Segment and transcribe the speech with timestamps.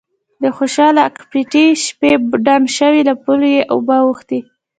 [0.41, 2.11] د خوشال اکا پټی شپې
[2.45, 4.39] ډنډ شوی له پولو یې اوبه اوختي.